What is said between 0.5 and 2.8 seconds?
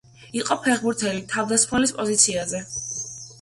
ფეხბურთელი, თავდამსხმელის პოზიციაზე.